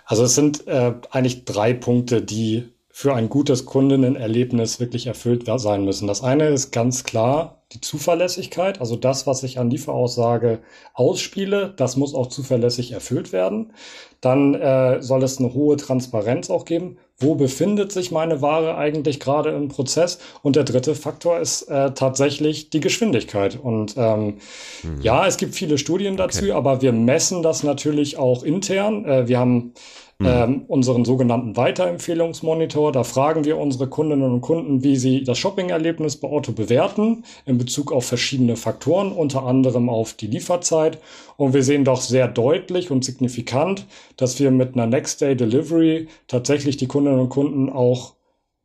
Also 0.07 0.25
es 0.25 0.35
sind 0.35 0.67
äh, 0.67 0.95
eigentlich 1.11 1.45
drei 1.45 1.75
Punkte, 1.75 2.23
die 2.23 2.73
für 2.99 3.15
ein 3.15 3.29
gutes 3.29 3.67
Kundenerlebnis 3.67 4.81
wirklich 4.81 5.07
erfüllt 5.07 5.45
sein 5.59 5.85
müssen. 5.85 6.07
Das 6.07 6.23
eine 6.23 6.49
ist 6.49 6.71
ganz 6.71 7.05
klar 7.05 7.61
die 7.73 7.83
Zuverlässigkeit, 7.83 8.81
also 8.81 8.97
das, 8.97 9.27
was 9.27 9.43
ich 9.43 9.59
an 9.59 9.69
Lieferaussage 9.69 10.61
ausspiele, 10.95 11.75
das 11.77 11.99
muss 11.99 12.15
auch 12.15 12.29
zuverlässig 12.29 12.93
erfüllt 12.93 13.35
werden. 13.35 13.75
Dann 14.23 14.55
äh, 14.55 15.03
soll 15.03 15.23
es 15.25 15.39
eine 15.39 15.53
hohe 15.53 15.77
Transparenz 15.77 16.49
auch 16.49 16.65
geben. 16.65 16.97
Wo 17.19 17.35
befindet 17.35 17.93
sich 17.93 18.13
meine 18.13 18.41
Ware 18.41 18.79
eigentlich 18.79 19.21
gerade 19.21 19.51
im 19.51 19.69
Prozess? 19.69 20.19
Und 20.43 20.57
der 20.57 20.65
dritte 20.65 20.95
Faktor 20.95 21.39
ist 21.39 21.63
äh, 21.65 21.93
tatsächlich 21.93 22.71
die 22.71 22.81
Geschwindigkeit. 22.81 23.59
Und 23.63 23.95
ähm, 23.99 24.39
mhm. 24.83 25.03
ja, 25.03 25.27
es 25.27 25.37
gibt 25.37 25.55
viele 25.55 25.77
Studien 25.77 26.17
dazu, 26.17 26.45
okay. 26.45 26.53
aber 26.53 26.81
wir 26.81 26.93
messen 26.93 27.43
das 27.43 27.63
natürlich 27.63 28.17
auch 28.17 28.43
intern. 28.43 29.05
Äh, 29.05 29.29
wir 29.29 29.39
haben 29.39 29.75
mhm. 30.19 30.27
ähm, 30.27 30.65
unseren 30.69 31.05
sogenannten 31.05 31.57
Weiterempfehlungsmonitor. 31.57 32.93
Da 32.93 33.05
fragen 33.05 33.45
wir 33.45 33.59
unsere 33.59 33.89
Kundinnen 33.89 34.33
und 34.33 34.41
Kunden, 34.41 34.83
wie 34.83 34.97
sie 34.97 35.25
das 35.25 35.39
Shopping-Erlebnis 35.39 36.17
bei 36.17 36.29
Otto 36.29 36.53
bewerten 36.53 37.25
in 37.45 37.59
Bezug 37.59 37.93
auf 37.93 38.07
verschiedene 38.07 38.57
Faktoren, 38.57 39.13
unter 39.13 39.45
anderem 39.45 39.89
auf 39.89 40.15
die 40.15 40.27
Lieferzeit. 40.27 40.99
Und 41.37 41.53
wir 41.55 41.63
sehen 41.63 41.85
doch 41.85 42.01
sehr 42.01 42.29
deutlich 42.29 42.91
und 42.91 43.05
signifikant, 43.05 43.87
dass 44.17 44.39
wir 44.41 44.51
mit 44.51 44.75
einer 44.75 44.87
Next 44.87 45.21
Day 45.21 45.37
Delivery 45.37 46.09
tatsächlich 46.29 46.77
die 46.77 46.87
Kundinnen 46.87 47.21
und 47.21 47.29
Kunden 47.29 47.71
auch 47.71 48.15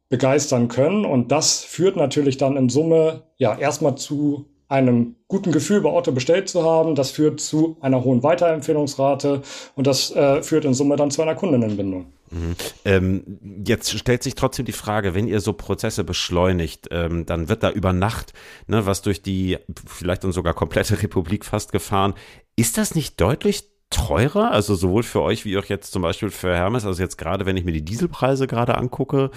begeistern 0.10 0.68
können. 0.68 1.06
Und 1.06 1.32
das 1.32 1.64
führt 1.64 1.96
natürlich 1.96 2.38
dann 2.38 2.58
in 2.58 2.70
Summe 2.70 3.24
ja 3.38 3.58
erstmal 3.58 3.96
zu 3.96 4.46
einem 4.72 5.18
guten 5.28 5.52
Gefühl 5.52 5.82
bei 5.82 5.90
Otto 5.90 6.14
bestellt 6.14 6.48
zu 6.48 6.64
haben. 6.64 6.96
Das 6.96 7.12
führt 7.12 7.42
zu 7.42 7.78
einer 7.82 8.04
hohen 8.04 8.24
Weiterempfehlungsrate 8.24 9.42
und 9.76 9.86
das 9.86 10.16
äh, 10.16 10.42
führt 10.42 10.64
in 10.64 10.74
Summe 10.74 10.96
dann 10.96 11.12
zu 11.12 11.22
einer 11.22 11.36
Kundinnenbindung. 11.36 12.14
Mhm. 12.32 12.56
Ähm, 12.86 13.64
jetzt 13.66 13.92
stellt 14.00 14.24
sich 14.24 14.36
trotzdem 14.36 14.66
die 14.66 14.72
Frage, 14.72 15.14
wenn 15.14 15.28
ihr 15.28 15.42
so 15.42 15.52
Prozesse 15.52 16.06
beschleunigt, 16.06 16.88
ähm, 16.90 17.26
dann 17.26 17.50
wird 17.50 17.64
da 17.64 17.70
über 17.70 17.92
Nacht 17.92 18.32
ne, 18.68 18.86
was 18.86 19.02
durch 19.02 19.22
die 19.22 19.58
vielleicht 19.86 20.24
und 20.24 20.32
sogar 20.32 20.54
komplette 20.54 21.02
Republik 21.04 21.44
fast 21.44 21.74
gefahren. 21.74 22.14
Ist 22.56 22.78
das 22.78 22.96
nicht 22.96 23.20
deutlich 23.20 23.66
teurer? 23.90 24.52
Also 24.52 24.76
sowohl 24.76 25.04
für 25.04 25.22
euch 25.22 25.44
wie 25.44 25.58
auch 25.58 25.66
jetzt 25.66 25.92
zum 25.92 26.02
Beispiel 26.02 26.30
für 26.30 26.56
Hermes, 26.56 26.86
also 26.86 27.02
jetzt 27.02 27.18
gerade 27.18 27.46
wenn 27.46 27.58
ich 27.58 27.66
mir 27.66 27.74
die 27.74 27.84
Dieselpreise 27.84 28.48
gerade 28.48 28.78
angucke, 28.78 29.32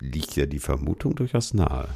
liegt 0.00 0.36
ja 0.36 0.46
die 0.46 0.58
Vermutung 0.58 1.14
durchaus 1.14 1.52
nahe. 1.52 1.88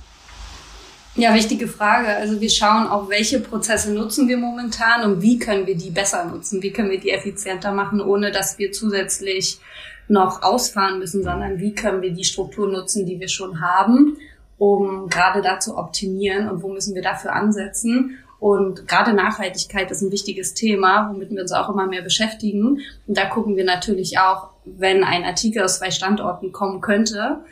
Ja, 1.16 1.32
wichtige 1.32 1.68
Frage. 1.68 2.08
Also 2.08 2.40
wir 2.40 2.50
schauen 2.50 2.88
auch, 2.88 3.08
welche 3.08 3.38
Prozesse 3.38 3.92
nutzen 3.94 4.26
wir 4.26 4.36
momentan 4.36 5.04
und 5.04 5.22
wie 5.22 5.38
können 5.38 5.64
wir 5.64 5.76
die 5.76 5.90
besser 5.90 6.24
nutzen, 6.24 6.60
wie 6.60 6.72
können 6.72 6.90
wir 6.90 6.98
die 6.98 7.10
effizienter 7.10 7.70
machen, 7.72 8.00
ohne 8.00 8.32
dass 8.32 8.58
wir 8.58 8.72
zusätzlich 8.72 9.60
noch 10.08 10.42
ausfahren 10.42 10.98
müssen, 10.98 11.22
sondern 11.22 11.60
wie 11.60 11.72
können 11.72 12.02
wir 12.02 12.12
die 12.12 12.24
Struktur 12.24 12.68
nutzen, 12.68 13.06
die 13.06 13.20
wir 13.20 13.28
schon 13.28 13.60
haben, 13.60 14.16
um 14.58 15.08
gerade 15.08 15.40
da 15.40 15.60
zu 15.60 15.76
optimieren 15.76 16.48
und 16.48 16.62
wo 16.62 16.68
müssen 16.68 16.96
wir 16.96 17.02
dafür 17.02 17.32
ansetzen. 17.32 18.18
Und 18.40 18.88
gerade 18.88 19.14
Nachhaltigkeit 19.14 19.92
ist 19.92 20.02
ein 20.02 20.10
wichtiges 20.10 20.52
Thema, 20.52 21.08
womit 21.10 21.30
wir 21.30 21.42
uns 21.42 21.52
auch 21.52 21.68
immer 21.68 21.86
mehr 21.86 22.02
beschäftigen. 22.02 22.80
Und 23.06 23.16
da 23.16 23.26
gucken 23.26 23.56
wir 23.56 23.64
natürlich 23.64 24.18
auch, 24.18 24.50
wenn 24.64 25.04
ein 25.04 25.24
Artikel 25.24 25.62
aus 25.62 25.78
zwei 25.78 25.92
Standorten 25.92 26.50
kommen 26.50 26.80
könnte, 26.80 27.44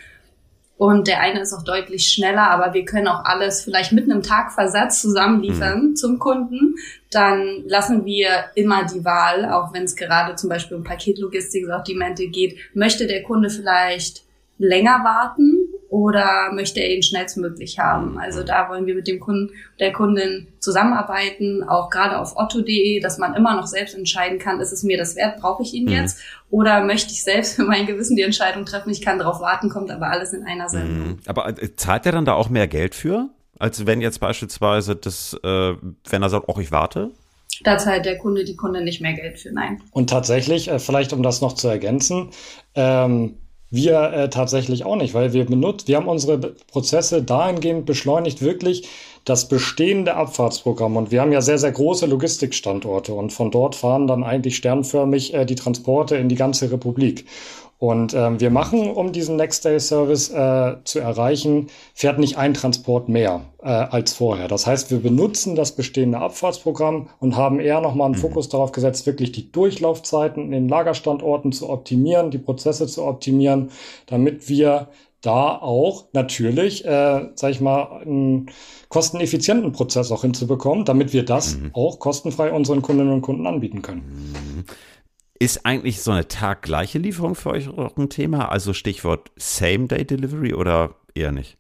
und 0.82 1.06
der 1.06 1.20
eine 1.20 1.38
ist 1.42 1.52
auch 1.52 1.62
deutlich 1.62 2.08
schneller, 2.08 2.50
aber 2.50 2.74
wir 2.74 2.84
können 2.84 3.06
auch 3.06 3.24
alles 3.24 3.62
vielleicht 3.62 3.92
mit 3.92 4.10
einem 4.10 4.20
Tagversatz 4.20 5.00
zusammenliefern 5.00 5.90
mhm. 5.90 5.96
zum 5.96 6.18
Kunden. 6.18 6.74
Dann 7.08 7.62
lassen 7.68 8.04
wir 8.04 8.46
immer 8.56 8.84
die 8.84 9.04
Wahl, 9.04 9.44
auch 9.44 9.72
wenn 9.72 9.84
es 9.84 9.94
gerade 9.94 10.34
zum 10.34 10.50
Beispiel 10.50 10.76
um 10.76 10.82
Paketlogistik, 10.82 11.66
Sortimente 11.66 12.26
geht, 12.26 12.56
möchte 12.74 13.06
der 13.06 13.22
Kunde 13.22 13.48
vielleicht 13.48 14.24
länger 14.58 15.04
warten 15.04 15.68
oder 15.92 16.50
möchte 16.54 16.80
er 16.80 16.96
ihn 16.96 17.02
schnellstmöglich 17.02 17.78
haben? 17.78 18.18
Also 18.18 18.42
da 18.42 18.70
wollen 18.70 18.86
wir 18.86 18.94
mit 18.94 19.06
dem 19.06 19.20
Kunden, 19.20 19.52
der 19.78 19.92
Kundin 19.92 20.48
zusammenarbeiten, 20.58 21.62
auch 21.62 21.90
gerade 21.90 22.18
auf 22.18 22.34
otto.de, 22.34 22.98
dass 23.00 23.18
man 23.18 23.34
immer 23.34 23.54
noch 23.54 23.66
selbst 23.66 23.94
entscheiden 23.94 24.38
kann, 24.38 24.58
ist 24.58 24.72
es 24.72 24.82
mir 24.82 24.96
das 24.96 25.16
wert, 25.16 25.38
brauche 25.38 25.62
ich 25.62 25.74
ihn 25.74 25.84
mhm. 25.84 25.92
jetzt? 25.92 26.18
Oder 26.48 26.82
möchte 26.82 27.12
ich 27.12 27.22
selbst 27.22 27.56
für 27.56 27.64
mein 27.64 27.84
Gewissen 27.84 28.16
die 28.16 28.22
Entscheidung 28.22 28.64
treffen, 28.64 28.88
ich 28.88 29.02
kann 29.02 29.18
darauf 29.18 29.40
warten, 29.40 29.68
kommt 29.68 29.90
aber 29.90 30.10
alles 30.10 30.32
in 30.32 30.44
einer 30.44 30.70
Sendung. 30.70 31.08
Mhm. 31.08 31.18
Aber 31.26 31.46
äh, 31.46 31.76
zahlt 31.76 32.06
er 32.06 32.12
dann 32.12 32.24
da 32.24 32.32
auch 32.32 32.48
mehr 32.48 32.68
Geld 32.68 32.94
für? 32.94 33.28
Als 33.58 33.84
wenn 33.84 34.00
jetzt 34.00 34.18
beispielsweise 34.18 34.96
das, 34.96 35.38
äh, 35.44 35.74
wenn 36.08 36.22
er 36.22 36.30
sagt, 36.30 36.48
auch 36.48 36.58
ich 36.58 36.72
warte? 36.72 37.10
Da 37.64 37.76
zahlt 37.76 38.06
der 38.06 38.16
Kunde 38.16 38.44
die 38.44 38.56
Kunde 38.56 38.82
nicht 38.82 39.02
mehr 39.02 39.12
Geld 39.12 39.38
für, 39.38 39.52
nein. 39.52 39.82
Und 39.92 40.08
tatsächlich, 40.08 40.68
äh, 40.68 40.78
vielleicht 40.78 41.12
um 41.12 41.22
das 41.22 41.42
noch 41.42 41.52
zu 41.52 41.68
ergänzen, 41.68 42.30
ähm, 42.74 43.36
wir 43.72 44.12
äh, 44.12 44.30
tatsächlich 44.30 44.84
auch 44.84 44.96
nicht, 44.96 45.14
weil 45.14 45.32
wir 45.32 45.46
benutzen, 45.46 45.88
wir 45.88 45.96
haben 45.96 46.06
unsere 46.06 46.38
Prozesse 46.38 47.22
dahingehend 47.22 47.86
beschleunigt, 47.86 48.42
wirklich 48.42 48.86
das 49.24 49.48
bestehende 49.48 50.14
Abfahrtsprogramm. 50.14 50.96
Und 50.96 51.10
wir 51.10 51.22
haben 51.22 51.32
ja 51.32 51.40
sehr, 51.40 51.58
sehr 51.58 51.72
große 51.72 52.06
Logistikstandorte 52.06 53.14
und 53.14 53.32
von 53.32 53.50
dort 53.50 53.74
fahren 53.74 54.06
dann 54.06 54.24
eigentlich 54.24 54.56
sternförmig 54.56 55.32
äh, 55.32 55.46
die 55.46 55.54
Transporte 55.54 56.16
in 56.16 56.28
die 56.28 56.34
ganze 56.34 56.70
Republik. 56.70 57.24
Und 57.82 58.14
ähm, 58.14 58.38
wir 58.38 58.50
machen, 58.50 58.92
um 58.92 59.10
diesen 59.10 59.34
Next-Day-Service 59.34 60.30
äh, 60.30 60.76
zu 60.84 61.00
erreichen, 61.00 61.66
fährt 61.94 62.20
nicht 62.20 62.38
ein 62.38 62.54
Transport 62.54 63.08
mehr 63.08 63.40
äh, 63.60 63.70
als 63.70 64.12
vorher. 64.12 64.46
Das 64.46 64.68
heißt, 64.68 64.92
wir 64.92 65.00
benutzen 65.00 65.56
das 65.56 65.72
bestehende 65.72 66.18
Abfahrtsprogramm 66.18 67.08
und 67.18 67.36
haben 67.36 67.58
eher 67.58 67.80
nochmal 67.80 68.04
einen 68.04 68.14
mhm. 68.14 68.20
Fokus 68.20 68.48
darauf 68.48 68.70
gesetzt, 68.70 69.04
wirklich 69.06 69.32
die 69.32 69.50
Durchlaufzeiten 69.50 70.44
in 70.44 70.52
den 70.52 70.68
Lagerstandorten 70.68 71.50
zu 71.50 71.68
optimieren, 71.68 72.30
die 72.30 72.38
Prozesse 72.38 72.86
zu 72.86 73.02
optimieren, 73.02 73.72
damit 74.06 74.48
wir 74.48 74.86
da 75.20 75.58
auch 75.58 76.04
natürlich, 76.12 76.84
äh, 76.84 77.30
sag 77.34 77.50
ich 77.50 77.60
mal, 77.60 78.00
einen 78.02 78.46
kosteneffizienten 78.90 79.72
Prozess 79.72 80.12
auch 80.12 80.22
hinzubekommen, 80.22 80.84
damit 80.84 81.12
wir 81.12 81.24
das 81.24 81.56
mhm. 81.56 81.70
auch 81.72 81.98
kostenfrei 81.98 82.52
unseren 82.52 82.80
Kundinnen 82.80 83.12
und 83.12 83.22
Kunden 83.22 83.48
anbieten 83.48 83.82
können. 83.82 84.51
Ist 85.42 85.66
eigentlich 85.66 86.02
so 86.02 86.12
eine 86.12 86.28
taggleiche 86.28 87.00
Lieferung 87.00 87.34
für 87.34 87.50
euch 87.50 87.68
auch 87.68 87.96
ein 87.96 88.08
Thema? 88.08 88.52
Also 88.52 88.72
Stichwort 88.72 89.32
Same-Day-Delivery 89.34 90.54
oder 90.54 90.94
eher 91.16 91.32
nicht? 91.32 91.56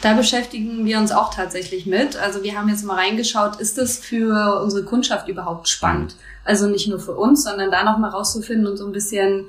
Da 0.00 0.12
beschäftigen 0.12 0.84
wir 0.84 0.96
uns 0.98 1.10
auch 1.10 1.34
tatsächlich 1.34 1.86
mit. 1.86 2.14
Also 2.14 2.44
wir 2.44 2.56
haben 2.56 2.68
jetzt 2.68 2.84
mal 2.84 2.94
reingeschaut, 2.94 3.56
ist 3.56 3.78
das 3.78 3.98
für 3.98 4.62
unsere 4.62 4.84
Kundschaft 4.84 5.26
überhaupt 5.26 5.68
spannend? 5.68 6.14
Mhm. 6.14 6.20
Also 6.44 6.68
nicht 6.68 6.86
nur 6.86 7.00
für 7.00 7.16
uns, 7.16 7.42
sondern 7.42 7.72
da 7.72 7.82
nochmal 7.82 8.10
rauszufinden 8.10 8.68
und 8.68 8.76
so 8.76 8.86
ein 8.86 8.92
bisschen 8.92 9.46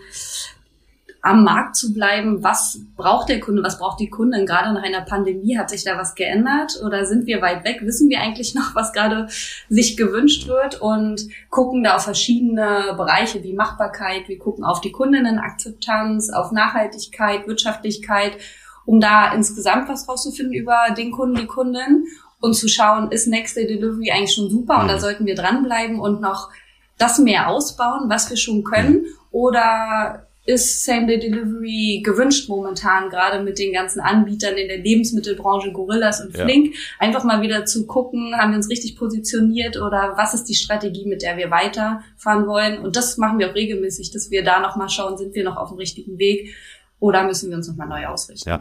am 1.22 1.44
Markt 1.44 1.76
zu 1.76 1.94
bleiben. 1.94 2.44
Was 2.44 2.80
braucht 2.96 3.30
der 3.30 3.40
Kunde? 3.40 3.64
Was 3.64 3.80
braucht 3.80 4.00
die 4.00 4.10
Kundin? 4.10 4.46
Gerade 4.46 4.74
nach 4.74 4.84
einer 4.84 5.02
Pandemie 5.02 5.58
hat 5.58 5.70
sich 5.70 5.84
da 5.84 5.98
was 5.98 6.16
geändert 6.16 6.80
oder 6.86 7.06
sind 7.06 7.26
wir 7.26 7.42
weit 7.42 7.66
weg? 7.66 7.80
Wissen 7.82 8.10
wir 8.10 8.22
eigentlich 8.22 8.56
noch, 8.56 8.76
was 8.76 8.94
gerade 8.94 9.28
sich 9.70 9.98
gewünscht 9.98 10.48
wird 10.48 10.82
und 10.82 11.28
gucken 11.50 11.84
da 11.84 11.96
auf 11.96 12.04
verschiedene 12.04 12.94
Bereiche 12.96 13.44
wie 13.44 13.54
Machbarkeit. 13.54 14.28
Wir 14.28 14.40
gucken 14.40 14.64
auf 14.64 14.82
die 14.82 14.92
Kundinnenakzeptanz, 14.92 16.30
auf 16.30 16.52
Nachhaltigkeit, 16.52 17.48
Wirtschaftlichkeit, 17.48 18.38
um 18.86 19.02
da 19.02 19.34
insgesamt 19.34 19.90
was 19.90 20.08
rauszufinden 20.08 20.54
über 20.54 20.94
den 20.96 21.12
Kunden, 21.12 21.36
die 21.36 21.48
Kundin 21.48 22.06
und 22.40 22.54
zu 22.54 22.68
schauen, 22.68 23.12
ist 23.12 23.28
Next 23.28 23.58
Day 23.58 23.68
Delivery 23.68 24.12
eigentlich 24.12 24.34
schon 24.34 24.50
super 24.50 24.82
und 24.82 24.88
da 24.88 24.96
mhm. 24.96 25.00
sollten 25.00 25.26
wir 25.26 25.36
dranbleiben 25.36 26.00
und 26.00 26.22
noch 26.22 26.50
das 26.98 27.20
mehr 27.20 27.50
ausbauen, 27.50 28.10
was 28.10 28.30
wir 28.30 28.38
schon 28.38 28.64
können 28.64 29.06
oder 29.32 30.27
ist 30.48 30.86
Same-Day-Delivery 30.86 32.02
gewünscht 32.04 32.48
momentan, 32.48 33.10
gerade 33.10 33.44
mit 33.44 33.60
den 33.60 33.74
ganzen 33.74 34.00
Anbietern 34.00 34.56
in 34.56 34.70
der 34.70 34.78
Lebensmittelbranche, 34.78 35.74
Gorillas 35.74 36.22
und 36.22 36.36
Flink. 36.36 36.74
Ja. 36.74 36.80
Einfach 37.00 37.26
mal 37.26 37.42
wieder 37.42 37.66
zu 37.66 37.86
gucken, 37.86 38.34
haben 38.34 38.52
wir 38.52 38.58
uns 38.58 38.70
richtig 38.70 38.96
positioniert 38.96 39.76
oder 39.76 40.14
was 40.16 40.34
ist 40.34 40.46
die 40.46 40.56
Strategie, 40.56 41.06
mit 41.06 41.22
der 41.22 41.36
wir 41.36 41.52
weiterfahren 41.52 42.48
wollen. 42.48 42.80
Und 42.80 42.96
das 42.96 43.18
machen 43.18 43.40
wir 43.40 43.50
auch 43.50 43.56
regelmäßig, 43.56 44.12
dass 44.12 44.32
wir 44.32 44.44
da 44.46 44.62
nochmal 44.62 44.88
schauen, 44.88 45.18
sind 45.18 45.36
wir 45.36 45.44
noch 45.44 45.58
auf 45.58 45.70
dem 45.70 45.80
richtigen 45.80 46.18
Weg. 46.18 46.56
Oder 47.00 47.24
müssen 47.26 47.52
wir 47.52 47.58
uns 47.58 47.68
nochmal 47.68 47.88
neu 47.88 48.08
ausrichten? 48.08 48.50
Ja, 48.50 48.60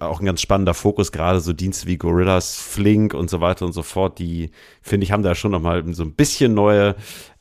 auch 0.00 0.20
ein 0.20 0.26
ganz 0.26 0.40
spannender 0.40 0.74
Fokus, 0.74 1.10
gerade 1.10 1.40
so 1.40 1.52
Dienste 1.52 1.88
wie 1.88 1.98
Gorillas, 1.98 2.54
Flink 2.54 3.12
und 3.12 3.28
so 3.28 3.40
weiter 3.40 3.66
und 3.66 3.72
so 3.72 3.82
fort, 3.82 4.20
die, 4.20 4.52
finde 4.82 5.04
ich, 5.04 5.10
haben 5.10 5.24
da 5.24 5.34
schon 5.34 5.50
nochmal 5.50 5.82
so 5.92 6.04
ein 6.04 6.14
bisschen 6.14 6.54
neue 6.54 6.94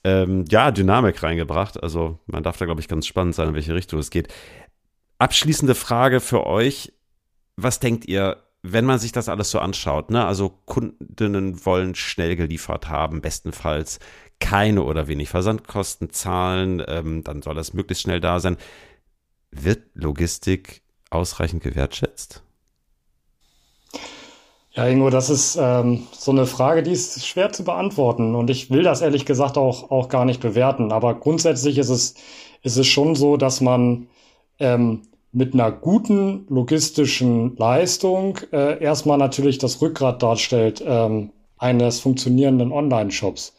ähm, 0.04 0.46
ja, 0.50 0.72
Dynamik 0.72 1.22
reingebracht. 1.22 1.82
Also 1.82 2.20
man 2.26 2.42
darf 2.42 2.58
da, 2.58 2.66
glaube 2.66 2.82
ich, 2.82 2.88
ganz 2.88 3.06
spannend 3.06 3.36
sein, 3.36 3.50
in 3.50 3.54
welche 3.54 3.76
Richtung 3.76 4.00
es 4.00 4.10
geht. 4.10 4.34
Abschließende 5.20 5.76
Frage 5.76 6.20
für 6.20 6.48
euch. 6.48 6.92
Was 7.56 7.80
denkt 7.80 8.06
ihr, 8.08 8.38
wenn 8.64 8.86
man 8.86 8.98
sich 8.98 9.12
das 9.12 9.30
alles 9.30 9.52
so 9.52 9.60
anschaut? 9.60 10.10
Ne? 10.10 10.26
Also 10.26 10.50
Kundinnen 10.66 11.64
wollen 11.66 11.94
schnell 11.94 12.36
geliefert 12.36 12.90
haben, 12.90 13.22
bestenfalls 13.22 14.00
keine 14.40 14.84
oder 14.84 15.08
wenig 15.08 15.30
Versandkosten 15.30 16.10
zahlen, 16.10 16.84
ähm, 16.88 17.24
dann 17.24 17.42
soll 17.42 17.56
das 17.56 17.74
möglichst 17.74 18.04
schnell 18.04 18.20
da 18.20 18.40
sein. 18.40 18.58
Wird 19.64 19.84
Logistik 19.94 20.82
ausreichend 21.10 21.64
gewertschätzt? 21.64 22.44
Ja, 24.74 24.88
Ingo, 24.88 25.10
das 25.10 25.30
ist 25.30 25.58
ähm, 25.60 26.06
so 26.12 26.32
eine 26.32 26.46
Frage, 26.46 26.84
die 26.84 26.92
ist 26.92 27.26
schwer 27.26 27.54
zu 27.54 27.64
beantworten. 27.64 28.36
Und 28.36 28.50
ich 28.50 28.70
will 28.70 28.84
das 28.84 29.02
ehrlich 29.02 29.26
gesagt 29.26 29.58
auch, 29.58 29.90
auch 29.90 30.10
gar 30.10 30.26
nicht 30.26 30.42
bewerten. 30.42 30.92
Aber 30.92 31.16
grundsätzlich 31.16 31.78
ist 31.78 31.90
es, 31.90 32.16
ist 32.62 32.76
es 32.76 32.86
schon 32.86 33.16
so, 33.16 33.38
dass 33.38 33.62
man 33.62 34.08
ähm, 34.60 35.04
mit 35.32 35.54
einer 35.54 35.72
guten 35.72 36.46
logistischen 36.50 37.56
Leistung 37.56 38.40
äh, 38.52 38.82
erstmal 38.84 39.18
natürlich 39.18 39.58
das 39.58 39.82
Rückgrat 39.82 40.22
darstellt 40.22 40.84
ähm, 40.86 41.32
eines 41.58 42.02
funktionierenden 42.02 42.74
Online-Shops. 42.74 43.54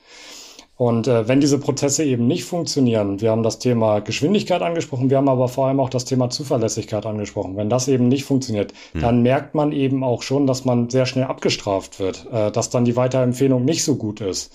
Und 0.77 1.09
äh, 1.09 1.27
wenn 1.27 1.41
diese 1.41 1.59
Prozesse 1.59 2.05
eben 2.05 2.27
nicht 2.27 2.45
funktionieren, 2.45 3.23
wir 3.23 3.31
haben 3.31 3.43
das 3.43 3.59
Thema 3.59 4.01
Geschwindigkeit 4.01 4.61
angesprochen, 4.61 5.09
wir 5.09 5.17
haben 5.17 5.29
aber 5.29 5.49
vor 5.49 5.69
allem 5.69 5.81
auch 5.81 5.89
das 5.89 6.05
Thema 6.05 6.29
Zuverlässigkeit 6.29 7.07
angesprochen. 7.07 7.57
Wenn 7.57 7.71
das 7.71 7.89
eben 7.89 8.09
nicht 8.09 8.25
funktioniert, 8.25 8.75
hm. 8.93 9.01
dann 9.01 9.23
merkt 9.23 9.55
man 9.55 9.73
eben 9.73 10.05
auch 10.05 10.23
schon, 10.23 10.47
dass 10.47 10.67
man 10.67 10.91
sehr 10.91 11.07
schnell 11.07 11.25
abgestraft 11.25 11.99
wird, 11.99 12.27
äh, 12.31 12.51
dass 12.51 12.69
dann 12.69 12.85
die 12.85 12.95
Weiterempfehlung 12.95 13.65
nicht 13.65 13.85
so 13.85 13.97
gut 13.97 14.21
ist. 14.21 14.53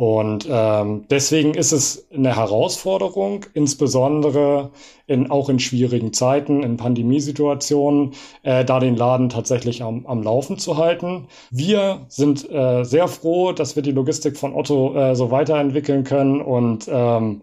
Und 0.00 0.48
ähm, 0.50 1.04
deswegen 1.10 1.52
ist 1.52 1.72
es 1.72 2.06
eine 2.10 2.34
Herausforderung, 2.34 3.44
insbesondere 3.52 4.70
in, 5.06 5.30
auch 5.30 5.50
in 5.50 5.58
schwierigen 5.58 6.14
Zeiten, 6.14 6.62
in 6.62 6.78
Pandemiesituationen, 6.78 8.12
äh, 8.42 8.64
da 8.64 8.80
den 8.80 8.96
Laden 8.96 9.28
tatsächlich 9.28 9.82
am, 9.82 10.06
am 10.06 10.22
Laufen 10.22 10.56
zu 10.56 10.78
halten. 10.78 11.26
Wir 11.50 12.06
sind 12.08 12.50
äh, 12.50 12.82
sehr 12.82 13.08
froh, 13.08 13.52
dass 13.52 13.76
wir 13.76 13.82
die 13.82 13.92
Logistik 13.92 14.38
von 14.38 14.54
Otto 14.54 14.96
äh, 14.96 15.14
so 15.14 15.30
weiterentwickeln 15.30 16.02
können 16.04 16.40
und 16.40 16.88
ähm, 16.90 17.42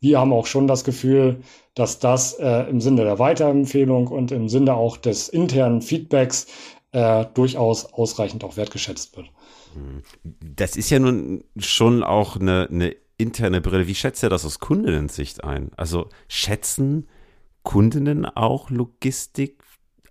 wir 0.00 0.20
haben 0.20 0.32
auch 0.32 0.46
schon 0.46 0.66
das 0.66 0.84
Gefühl, 0.84 1.42
dass 1.74 1.98
das 1.98 2.34
äh, 2.34 2.68
im 2.68 2.80
Sinne 2.80 3.04
der 3.04 3.18
Weiterempfehlung 3.18 4.08
und 4.08 4.32
im 4.32 4.48
Sinne 4.48 4.74
auch 4.74 4.96
des 4.96 5.28
internen 5.28 5.82
Feedbacks 5.82 6.46
äh, 6.92 7.26
durchaus 7.34 7.92
ausreichend 7.92 8.44
auch 8.44 8.56
wertgeschätzt 8.56 9.16
wird. 9.16 9.30
Das 10.40 10.76
ist 10.76 10.90
ja 10.90 10.98
nun 10.98 11.44
schon 11.56 12.02
auch 12.02 12.36
eine, 12.36 12.68
eine 12.70 12.96
interne 13.16 13.60
Brille. 13.60 13.86
Wie 13.86 13.94
schätzt 13.94 14.22
ihr 14.22 14.30
das 14.30 14.44
aus 14.44 14.60
Kundinnensicht 14.60 15.44
ein? 15.44 15.70
Also 15.76 16.08
schätzen 16.28 17.08
Kundinnen 17.62 18.24
auch 18.24 18.70
Logistik 18.70 19.62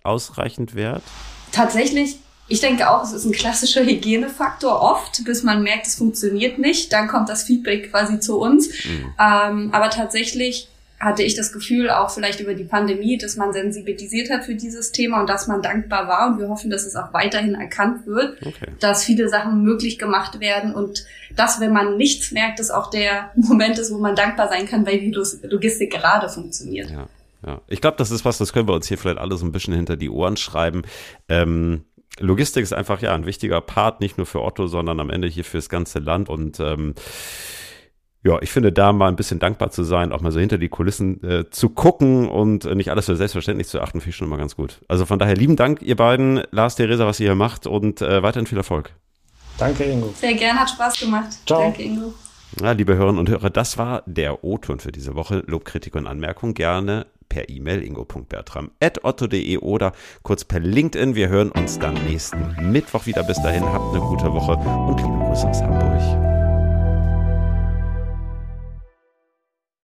ausreichend 0.04 0.74
wert? 0.74 1.02
Tatsächlich 1.50 2.18
ich 2.48 2.60
denke 2.60 2.90
auch, 2.90 3.02
es 3.02 3.12
ist 3.12 3.24
ein 3.24 3.32
klassischer 3.32 3.84
Hygienefaktor 3.84 4.80
oft, 4.80 5.24
bis 5.24 5.42
man 5.42 5.62
merkt, 5.62 5.86
es 5.86 5.96
funktioniert 5.96 6.58
nicht. 6.58 6.92
Dann 6.92 7.08
kommt 7.08 7.28
das 7.28 7.42
Feedback 7.42 7.90
quasi 7.90 8.20
zu 8.20 8.38
uns. 8.38 8.68
Mhm. 8.84 9.14
Ähm, 9.18 9.68
aber 9.72 9.90
tatsächlich 9.90 10.68
hatte 10.98 11.22
ich 11.22 11.36
das 11.36 11.52
Gefühl, 11.52 11.90
auch 11.90 12.10
vielleicht 12.10 12.40
über 12.40 12.54
die 12.54 12.64
Pandemie, 12.64 13.18
dass 13.18 13.36
man 13.36 13.52
sensibilisiert 13.52 14.30
hat 14.30 14.44
für 14.44 14.54
dieses 14.54 14.90
Thema 14.90 15.20
und 15.20 15.28
dass 15.28 15.46
man 15.46 15.62
dankbar 15.62 16.08
war. 16.08 16.28
Und 16.28 16.40
wir 16.40 16.48
hoffen, 16.48 16.70
dass 16.70 16.84
es 16.86 16.96
auch 16.96 17.12
weiterhin 17.12 17.54
erkannt 17.54 18.06
wird, 18.06 18.44
okay. 18.44 18.72
dass 18.80 19.04
viele 19.04 19.28
Sachen 19.28 19.62
möglich 19.62 19.98
gemacht 19.98 20.40
werden 20.40 20.74
und 20.74 21.04
dass, 21.36 21.60
wenn 21.60 21.72
man 21.72 21.96
nichts 21.96 22.32
merkt, 22.32 22.58
es 22.58 22.70
auch 22.70 22.90
der 22.90 23.30
Moment 23.36 23.78
ist, 23.78 23.92
wo 23.92 23.98
man 23.98 24.16
dankbar 24.16 24.48
sein 24.48 24.66
kann, 24.66 24.86
weil 24.86 24.98
die 24.98 25.12
Logistik 25.12 25.92
gerade 25.92 26.28
funktioniert. 26.28 26.90
Ja. 26.90 27.06
Ja, 27.46 27.60
ich 27.68 27.80
glaube, 27.80 27.96
das 27.96 28.10
ist 28.10 28.24
was, 28.24 28.38
das 28.38 28.52
können 28.52 28.66
wir 28.66 28.74
uns 28.74 28.88
hier 28.88 28.98
vielleicht 28.98 29.18
alle 29.18 29.36
so 29.36 29.46
ein 29.46 29.52
bisschen 29.52 29.72
hinter 29.72 29.96
die 29.96 30.10
Ohren 30.10 30.36
schreiben. 30.36 30.82
Ähm, 31.28 31.84
Logistik 32.20 32.62
ist 32.62 32.72
einfach 32.72 33.00
ja 33.00 33.14
ein 33.14 33.26
wichtiger 33.26 33.60
Part, 33.60 34.00
nicht 34.00 34.18
nur 34.18 34.26
für 34.26 34.42
Otto, 34.42 34.66
sondern 34.66 35.00
am 35.00 35.10
Ende 35.10 35.28
hier 35.28 35.44
fürs 35.44 35.68
ganze 35.68 35.98
Land 35.98 36.28
und 36.28 36.60
ähm, 36.60 36.94
ja, 38.24 38.42
ich 38.42 38.50
finde, 38.50 38.72
da 38.72 38.92
mal 38.92 39.08
ein 39.08 39.16
bisschen 39.16 39.38
dankbar 39.38 39.70
zu 39.70 39.84
sein, 39.84 40.12
auch 40.12 40.20
mal 40.20 40.32
so 40.32 40.40
hinter 40.40 40.58
die 40.58 40.68
Kulissen 40.68 41.22
äh, 41.22 41.50
zu 41.50 41.70
gucken 41.70 42.28
und 42.28 42.64
äh, 42.64 42.74
nicht 42.74 42.90
alles 42.90 43.06
für 43.06 43.16
selbstverständlich 43.16 43.68
zu 43.68 43.80
achten, 43.80 44.00
finde 44.00 44.10
ich 44.10 44.16
schon 44.16 44.26
immer 44.26 44.36
ganz 44.36 44.56
gut. 44.56 44.80
Also 44.88 45.06
von 45.06 45.18
daher 45.18 45.36
lieben 45.36 45.56
Dank, 45.56 45.82
ihr 45.82 45.96
beiden, 45.96 46.42
Lars, 46.50 46.74
Theresa, 46.74 47.06
was 47.06 47.20
ihr 47.20 47.28
hier 47.28 47.34
macht 47.36 47.66
und 47.66 48.02
äh, 48.02 48.22
weiterhin 48.22 48.46
viel 48.46 48.58
Erfolg. 48.58 48.92
Danke, 49.56 49.84
Ingo. 49.84 50.12
Sehr 50.16 50.34
gern, 50.34 50.58
hat 50.58 50.70
Spaß 50.70 50.98
gemacht. 50.98 51.28
Ciao. 51.46 51.60
Danke, 51.60 51.82
Ingo. 51.82 52.12
Ja, 52.60 52.72
liebe 52.72 52.96
Hörerinnen 52.96 53.20
und 53.20 53.28
Hörer, 53.28 53.50
das 53.50 53.78
war 53.78 54.02
der 54.06 54.42
O-Ton 54.42 54.80
für 54.80 54.90
diese 54.90 55.14
Woche. 55.14 55.44
Lob, 55.46 55.64
Kritik 55.64 55.94
und 55.94 56.06
Anmerkung 56.06 56.54
gerne 56.54 57.06
per 57.28 57.48
E-Mail 57.48 57.82
ingo.bertram.otto.de 57.82 59.58
oder 59.58 59.92
kurz 60.22 60.44
per 60.44 60.60
LinkedIn. 60.60 61.14
Wir 61.14 61.28
hören 61.28 61.50
uns 61.50 61.78
dann 61.78 61.94
nächsten 62.06 62.56
Mittwoch 62.72 63.06
wieder. 63.06 63.22
Bis 63.22 63.40
dahin, 63.42 63.64
habt 63.64 63.94
eine 63.94 64.04
gute 64.04 64.32
Woche 64.32 64.52
und 64.52 64.96
liebe 65.00 65.26
Grüße 65.26 65.48
aus 65.48 65.62
Hamburg. 65.62 66.37